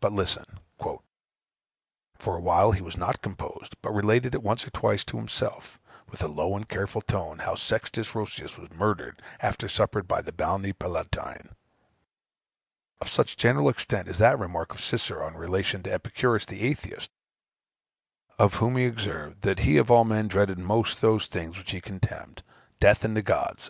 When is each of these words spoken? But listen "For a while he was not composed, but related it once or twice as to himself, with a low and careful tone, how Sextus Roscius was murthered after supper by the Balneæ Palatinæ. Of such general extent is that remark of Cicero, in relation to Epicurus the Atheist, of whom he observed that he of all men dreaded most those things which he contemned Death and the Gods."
But 0.00 0.12
listen 0.12 0.44
"For 0.78 2.36
a 2.36 2.40
while 2.40 2.72
he 2.72 2.82
was 2.82 2.98
not 2.98 3.22
composed, 3.22 3.74
but 3.80 3.88
related 3.94 4.34
it 4.34 4.42
once 4.42 4.66
or 4.66 4.70
twice 4.70 5.00
as 5.00 5.04
to 5.06 5.16
himself, 5.16 5.80
with 6.10 6.22
a 6.22 6.28
low 6.28 6.54
and 6.54 6.68
careful 6.68 7.00
tone, 7.00 7.38
how 7.38 7.54
Sextus 7.54 8.14
Roscius 8.14 8.58
was 8.58 8.74
murthered 8.74 9.22
after 9.40 9.66
supper 9.66 10.02
by 10.02 10.20
the 10.20 10.30
Balneæ 10.30 10.74
Palatinæ. 10.74 11.52
Of 13.00 13.08
such 13.08 13.38
general 13.38 13.70
extent 13.70 14.08
is 14.08 14.18
that 14.18 14.38
remark 14.38 14.74
of 14.74 14.80
Cicero, 14.82 15.26
in 15.26 15.38
relation 15.38 15.82
to 15.84 15.90
Epicurus 15.90 16.44
the 16.44 16.60
Atheist, 16.60 17.10
of 18.38 18.56
whom 18.56 18.76
he 18.76 18.86
observed 18.86 19.40
that 19.40 19.60
he 19.60 19.78
of 19.78 19.90
all 19.90 20.04
men 20.04 20.28
dreaded 20.28 20.58
most 20.58 21.00
those 21.00 21.24
things 21.24 21.56
which 21.56 21.70
he 21.70 21.80
contemned 21.80 22.42
Death 22.78 23.06
and 23.06 23.16
the 23.16 23.22
Gods." 23.22 23.64